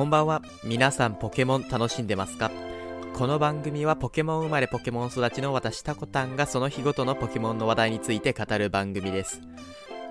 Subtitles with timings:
[0.00, 0.40] こんばんは。
[0.64, 2.50] 皆さんポケモン楽しんでますか？
[3.12, 9.42] この番組はポケモン生まれポケモン育ちの私タコタンがその日ごとのポケモンの話題について語る番組です。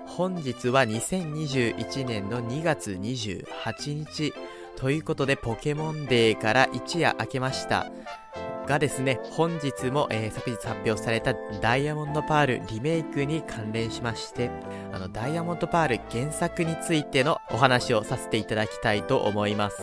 [0.06, 4.32] 本日は2021年の2月28日
[4.76, 7.90] ということでポケモンデーから一夜明けました。
[8.70, 14.48] がですね、本日も、えー昨日発表されたダイヤモンドパールリメイクに関連しまして、
[14.92, 19.82] あの、ダイヤモンドパール原作についてのお話をさせていただきたいと思います。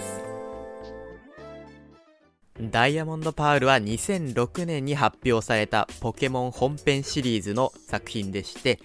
[2.62, 8.80] ダイヤモンドパールは2006年に発表されたポケモン本編シリーズの作品でして、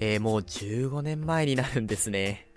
[0.00, 2.48] えーもう15年前になるんですね。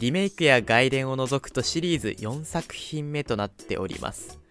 [0.00, 4.43] リメイクや外伝を除くとシリーズ4作品目となっております。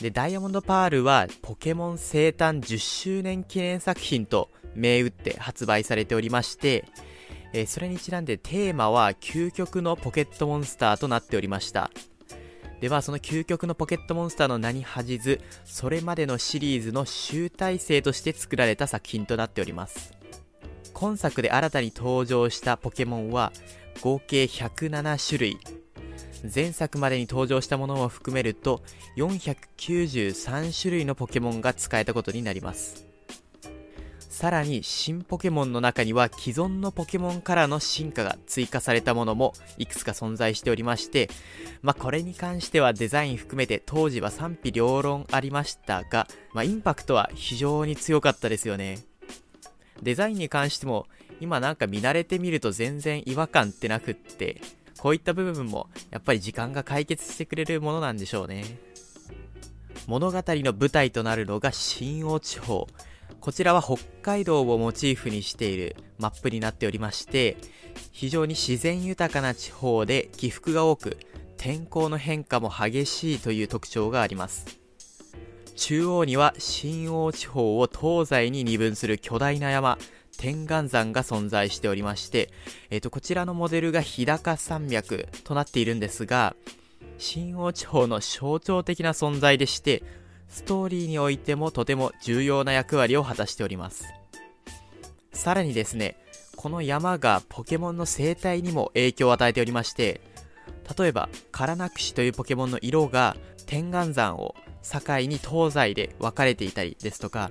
[0.00, 6.84] で、ダイヤモンドパールはポケモン生誕10周年記念作品と銘打って発売されておりまして、
[7.52, 11.90] えーそれにちなんでテーマは究極のポケットモンスターとなっておりました。
[12.84, 20.12] ではその究極のポケットモンスターの名に恥じずそれまでのシリーズの集大成として作られた作品となっております
[20.92, 23.52] 今作で新たに登場したポケモンは
[24.02, 25.58] 合計107種類
[26.52, 28.82] 前作までに登場したものも含めると
[29.16, 33.06] 493種類のポケモンが使えたことになります
[34.18, 41.30] さらに新ポケモンの中には既存のポケモンからの進化が追加されたものもいくつか存在しておりまして
[41.84, 49.00] まあこれに関してはデザイン含めて当時は賛否両論ありましたが、まあインパクトは非常に強かったですよね。
[50.02, 51.06] デザインに関しても
[51.40, 54.62] 今なんか見慣れてみると全然違和感ってなくって、
[54.98, 58.64] こういった部分もやっぱり時間が解決してくれるものなんでしょうね。
[60.06, 62.86] 物語の舞台となるのが新王地方。
[63.40, 67.56] こちらは北海道をモチーフにしているマップになっておりまして、
[68.10, 71.18] 非常に自然豊かな地方で起伏が多く、
[71.56, 74.78] 天候の変化も激しいという特徴があります。
[75.76, 79.98] 中央には新王地方を東西に二分する巨大な山、
[80.36, 82.50] 天眼山が存在しておりまして、
[82.90, 86.54] えっ、と、こちらのモデルが日高山脈となっているんですが、
[87.18, 90.02] 新王地方の象徴的な存在でして、
[90.48, 94.04] ストーリーにおいてもとても重要な役割を果たしております。
[95.32, 96.16] さらにですね、
[96.56, 100.20] この山がポケモンの生態にも影響を与えておりまして、
[100.98, 107.50] 例えば、カラナクシというポケモンの色が天眼山を境に東西で分かれていたりですとか、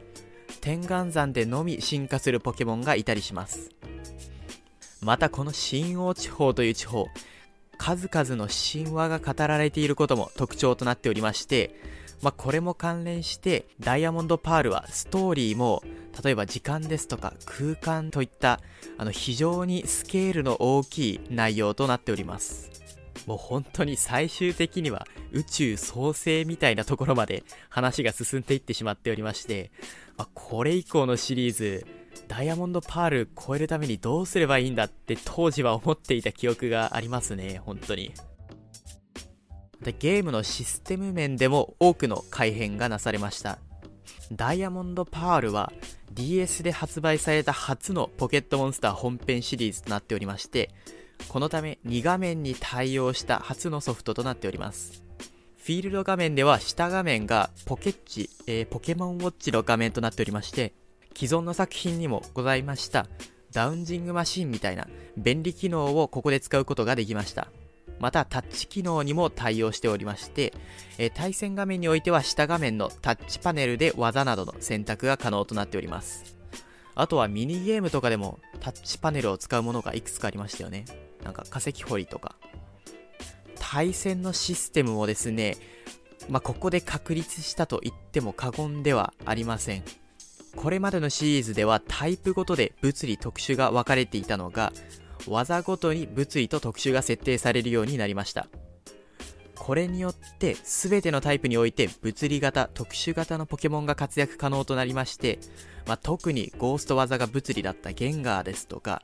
[0.63, 3.69] 天眼山でのみ進化するポケモンがいたりします。
[5.01, 7.07] またこの新王地方という地方、
[7.78, 11.75] 数々の神話が語られていることも特徴となっておりまして、
[12.22, 15.84] まあ、これも関連して、ダイヤモンドパールはストーリーも、
[16.23, 18.62] 例えば時間ですとか空間といった、
[18.97, 22.83] あの非常にスケールの大きい内容となっております。
[23.25, 29.72] もう本当に最終的には宇宙創生みたいなところまで話が進んでいってしまっておりまして、
[30.17, 31.88] あこれ以降のシリーズ、
[32.28, 38.13] ダイヤモンドパール超えるためにどうすればいいんだって当時は思っていた記憶がありますね、本当に。
[39.81, 43.59] でゲームのシステム面でも多くの改変がなされました。
[44.31, 45.73] ダイヤモンドパールは
[46.13, 50.69] DS で発売された初のポケットモンスター本編シリーズとなっておりまして、
[51.28, 55.03] このため2画面に対応した初のソフトとなっております。
[55.57, 60.73] フィールド画面では下画面がポケッチ、えーポケモンウォッチの画面となっておりまして、
[61.16, 63.07] 既存の作品にもございました
[63.53, 67.47] ダウンジングマシンみたいな便利機能をここで使うことができました。
[68.00, 70.53] またタッチ機能にも対応しておりまして、
[70.97, 76.35] えー対戦画面においては下画面のタッチパネルで技などの選択が可能となっております。
[76.96, 80.85] あとはミニゲームとかでもタッチパネルを使うものがいくつかありましたよね。
[81.22, 82.35] なんか化石掘りとか。
[83.59, 85.57] 対戦のシステムもですね、
[86.29, 89.84] まあ、ここで確立したと言っても過言ではありません。
[90.55, 94.72] これまでのシリーズではタイプごとで物理特殊が分かれていたのが、
[95.28, 98.47] 技ごとに物理と特殊が設定されるようになりました。
[99.66, 105.40] これによって全てのタイプにおいて物理型、特殊型のポケモンが活躍可能となりまして、
[105.88, 109.02] まあ、特にゴースト技が物理だったゲンガーですとか、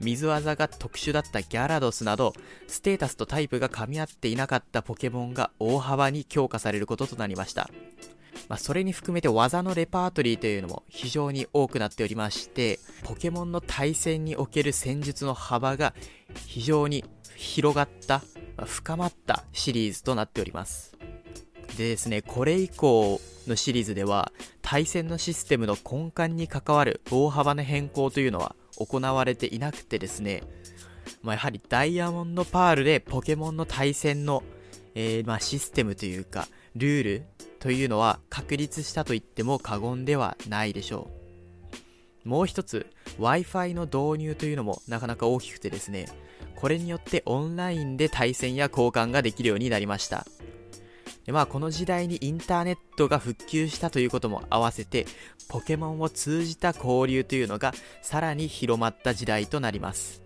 [0.00, 2.34] 水技が特殊だったギャラドスなど、
[2.66, 7.70] ステータスとタイプが噛み合っていなかったポケモンが大幅に強化されることとなりました。
[8.50, 15.94] まあ、それに含めて技のレパートリーというのも非常に多くなっておりまして、ポケモンの対戦における戦術の幅が
[16.46, 17.02] 非常に
[17.34, 18.22] 広がった、
[18.66, 20.96] 深まったシリーズとなっております。
[21.76, 30.42] でですね、これ以降のシリーズでは、対戦のシステムの根幹に関わる大幅な変更というのは行われていなくてですね、
[31.22, 34.42] まあ、やはりダイヤモンドパールでポケモンの対戦の、
[34.94, 37.22] えー、まあ、システムというか、ルール
[37.58, 41.10] というのは確立したと言っても過言ではないでしょ
[42.24, 42.28] う。
[42.28, 42.86] もう一つ、
[43.18, 46.06] Wi-Fi の導入というのもなかなか大きくてですね、
[46.56, 50.26] これによってオンラインで対戦や交換ができるようになりました。
[51.24, 55.06] でまあこの時代にインターネットが復旧したということも合わせて
[55.48, 57.72] ポケモンを通じた交流というのが
[58.02, 60.22] さらに広まった時代となります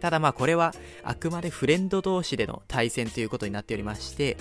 [0.00, 4.36] ただまあこれはあくまでフレンド同士での対戦ということになっておりまして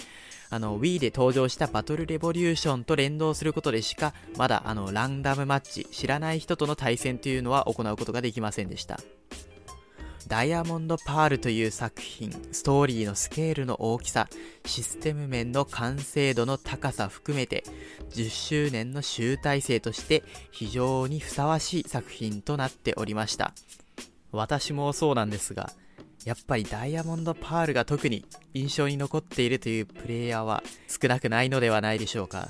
[0.49, 8.99] あの Wii で登場したバトルレボリューションと連動することでしかまだあのランダムマッチ知らない人との対戦というのは行うことができませんでした
[10.27, 14.27] ダイヤモンド・パールという作品、ストーリーのスケールの大きさ、
[14.65, 17.63] システム面の完成度の高さ含めて、
[18.09, 23.53] 10周年の集大成として非常にふさわしい作品となっておりました。
[24.33, 25.71] 私もそうなんですが、
[26.25, 32.49] やっぱりダイヤモンド・パールが特に印象に残っているというプレイヤーは少なくないのではないでしょうか。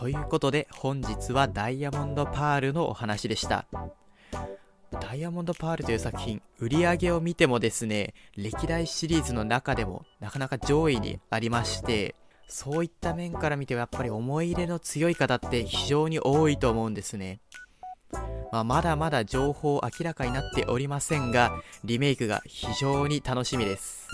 [0.00, 3.66] ということで本日はダイヤモンドパールのお話でした。
[4.98, 12.14] ダイヤモンドパールという作品、売り上げを見てもですね、歴代シリーズの中でもなかなか上位にありまして、
[12.48, 17.40] そういった面から見てやっぱり思い入れの強い方って非常に多いと思うんですね。
[18.52, 21.52] まあ、まだまだ情報明らかになっておりませんが、
[21.84, 24.08] リメイクが非常に楽しみです。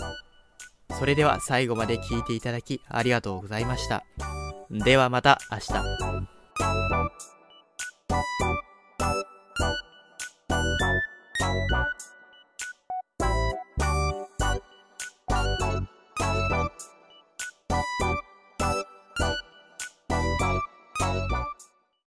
[0.99, 4.03] それでは最後まで聴いていただきありがとうございました。
[4.69, 6.27] ではまた明日。